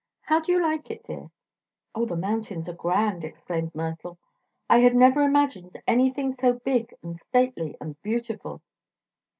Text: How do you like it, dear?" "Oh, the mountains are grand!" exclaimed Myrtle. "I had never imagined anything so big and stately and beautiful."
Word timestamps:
How 0.23 0.39
do 0.39 0.51
you 0.51 0.59
like 0.59 0.89
it, 0.89 1.03
dear?" 1.03 1.29
"Oh, 1.93 2.07
the 2.07 2.15
mountains 2.15 2.67
are 2.67 2.73
grand!" 2.73 3.23
exclaimed 3.23 3.75
Myrtle. 3.75 4.17
"I 4.67 4.79
had 4.79 4.95
never 4.95 5.21
imagined 5.21 5.79
anything 5.85 6.31
so 6.31 6.53
big 6.53 6.91
and 7.03 7.19
stately 7.19 7.77
and 7.79 8.01
beautiful." 8.01 8.63